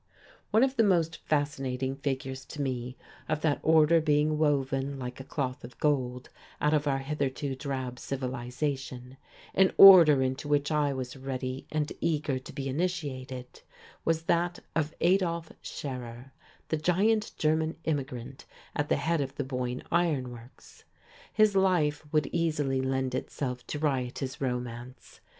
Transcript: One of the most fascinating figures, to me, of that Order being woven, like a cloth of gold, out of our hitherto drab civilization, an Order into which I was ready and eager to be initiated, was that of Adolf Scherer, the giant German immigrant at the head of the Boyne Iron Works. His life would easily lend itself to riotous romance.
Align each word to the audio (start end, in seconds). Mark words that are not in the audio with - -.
One 0.49 0.63
of 0.63 0.77
the 0.77 0.83
most 0.83 1.17
fascinating 1.27 1.95
figures, 1.97 2.43
to 2.45 2.59
me, 2.59 2.97
of 3.29 3.41
that 3.41 3.59
Order 3.61 4.01
being 4.01 4.39
woven, 4.39 4.97
like 4.97 5.19
a 5.19 5.23
cloth 5.23 5.63
of 5.63 5.77
gold, 5.77 6.29
out 6.59 6.73
of 6.73 6.87
our 6.87 6.97
hitherto 6.97 7.53
drab 7.53 7.99
civilization, 7.99 9.17
an 9.53 9.71
Order 9.77 10.23
into 10.23 10.47
which 10.47 10.71
I 10.71 10.91
was 10.91 11.15
ready 11.15 11.67
and 11.71 11.93
eager 12.01 12.39
to 12.39 12.51
be 12.51 12.67
initiated, 12.67 13.61
was 14.03 14.23
that 14.23 14.57
of 14.75 14.95
Adolf 15.01 15.51
Scherer, 15.61 16.31
the 16.69 16.77
giant 16.77 17.33
German 17.37 17.75
immigrant 17.83 18.45
at 18.75 18.89
the 18.89 18.95
head 18.97 19.21
of 19.21 19.35
the 19.35 19.43
Boyne 19.43 19.83
Iron 19.91 20.31
Works. 20.31 20.83
His 21.31 21.55
life 21.55 22.11
would 22.11 22.25
easily 22.31 22.81
lend 22.81 23.13
itself 23.13 23.67
to 23.67 23.77
riotous 23.77 24.41
romance. 24.41 25.19